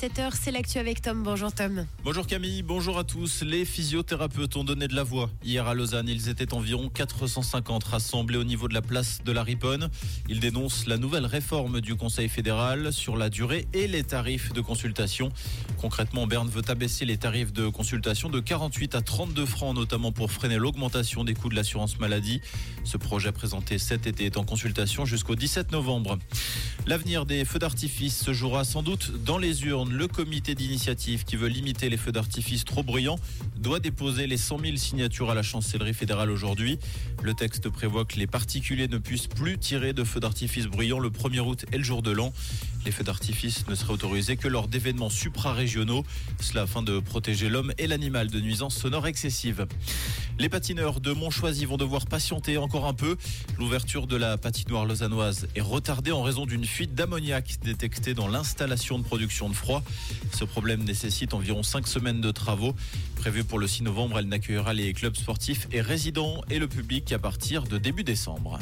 [0.00, 1.24] 7h, c'est l'actu avec Tom.
[1.24, 1.84] Bonjour Tom.
[2.04, 3.42] Bonjour Camille, bonjour à tous.
[3.42, 5.28] Les physiothérapeutes ont donné de la voix.
[5.42, 9.42] Hier à Lausanne, ils étaient environ 450 rassemblés au niveau de la place de la
[9.42, 9.90] Riponne.
[10.28, 14.60] Ils dénoncent la nouvelle réforme du Conseil fédéral sur la durée et les tarifs de
[14.60, 15.32] consultation.
[15.80, 20.30] Concrètement, Berne veut abaisser les tarifs de consultation de 48 à 32 francs, notamment pour
[20.30, 22.40] freiner l'augmentation des coûts de l'assurance maladie.
[22.84, 26.18] Ce projet présenté cet été est en consultation jusqu'au 17 novembre.
[26.86, 29.87] L'avenir des feux d'artifice se jouera sans doute dans les urnes.
[29.90, 33.18] Le comité d'initiative qui veut limiter les feux d'artifice trop bruyants
[33.56, 36.78] doit déposer les 100 000 signatures à la chancellerie fédérale aujourd'hui.
[37.22, 41.08] Le texte prévoit que les particuliers ne puissent plus tirer de feux d'artifice bruyants le
[41.08, 42.32] 1er août et le jour de l'an.
[42.88, 46.06] Les feux d'artifice ne seraient autorisés que lors d'événements suprarégionaux,
[46.40, 49.66] cela afin de protéger l'homme et l'animal de nuisances sonores excessives.
[50.38, 53.18] Les patineurs de Montchoisy vont devoir patienter encore un peu.
[53.58, 58.98] L'ouverture de la patinoire lausannoise est retardée en raison d'une fuite d'ammoniac détectée dans l'installation
[58.98, 59.82] de production de froid.
[60.32, 62.74] Ce problème nécessite environ 5 semaines de travaux.
[63.16, 67.04] Prévue pour le 6 novembre, elle n'accueillera les clubs sportifs et résidents et le public
[67.04, 68.58] qu'à partir de début décembre.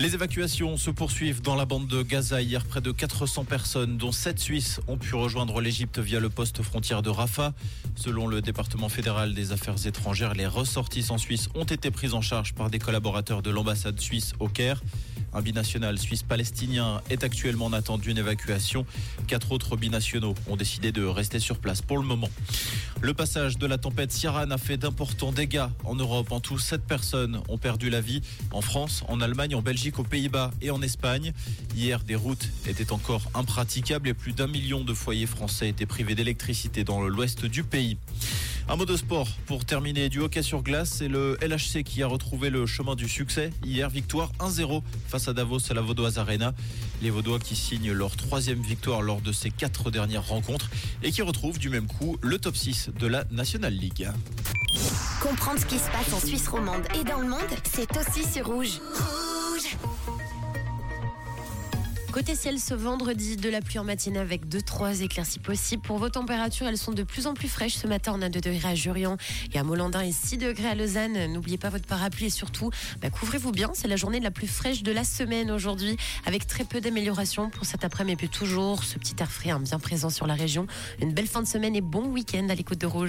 [0.00, 2.42] Les évacuations se poursuivent dans la bande de Gaza.
[2.42, 6.62] Hier, près de 400 personnes, dont 7 Suisses, ont pu rejoindre l'Égypte via le poste
[6.62, 7.52] frontière de Rafah.
[7.94, 12.52] Selon le département fédéral des affaires étrangères, les ressortissants suisses ont été pris en charge
[12.54, 14.82] par des collaborateurs de l'ambassade suisse au Caire.
[15.34, 18.84] Un binational suisse-palestinien est actuellement en attente d'une évacuation.
[19.26, 22.28] Quatre autres binationaux ont décidé de rester sur place pour le moment.
[23.00, 26.32] Le passage de la tempête Ciaran a fait d'importants dégâts en Europe.
[26.32, 30.04] En tout, sept personnes ont perdu la vie en France, en Allemagne, en Belgique, aux
[30.04, 31.32] Pays-Bas et en Espagne.
[31.74, 36.14] Hier, des routes étaient encore impraticables et plus d'un million de foyers français étaient privés
[36.14, 37.96] d'électricité dans l'ouest du pays.
[38.68, 40.94] Un mot de sport pour terminer du hockey sur glace.
[40.98, 43.50] C'est le LHC qui a retrouvé le chemin du succès.
[43.64, 46.54] Hier, victoire 1-0 face à Davos à la Vaudoise Arena.
[47.02, 50.70] Les Vaudois qui signent leur troisième victoire lors de ces quatre dernières rencontres
[51.02, 54.08] et qui retrouvent du même coup le top 6 de la National League.
[55.20, 58.46] Comprendre ce qui se passe en Suisse romande et dans le monde, c'est aussi sur
[58.46, 58.80] Rouge.
[62.12, 65.80] Côté ciel ce vendredi, de la pluie en matinée avec 2-3 éclaircies possibles.
[65.80, 67.76] Pour vos températures, elles sont de plus en plus fraîches.
[67.76, 69.16] Ce matin, on a 2 degrés à Jurion
[69.54, 71.32] et à Molandin et 6 degrés à Lausanne.
[71.32, 72.70] N'oubliez pas votre parapluie et surtout,
[73.00, 73.70] bah, couvrez-vous bien.
[73.72, 75.96] C'est la journée la plus fraîche de la semaine aujourd'hui
[76.26, 78.16] avec très peu d'amélioration pour cet après-midi.
[78.16, 80.66] Puis toujours ce petit air frais hein, bien présent sur la région.
[81.00, 83.00] Une belle fin de semaine et bon week-end à l'écoute de Rouge.